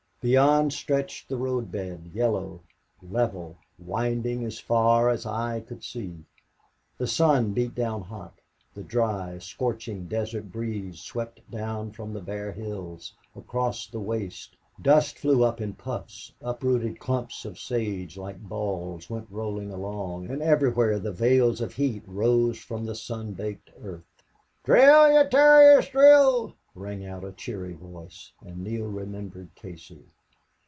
[0.23, 2.61] Beyond stretched the road bed, yellow,
[3.01, 6.25] level, winding as far as eye could see.
[6.99, 8.35] The sun beat down hot;
[8.75, 15.17] the dry, scorching desert breeze swept down from the bare hills, across the waste; dust
[15.17, 20.99] flew up in puffs; uprooted clumps of sage, like balls, went rolling along; and everywhere
[20.99, 24.05] the veils of heat rose from the sun baked earth.
[24.63, 28.31] "Drill, ye terriers, drill!" rang out a cheery voice.
[28.45, 30.05] And Neale remembered Casey.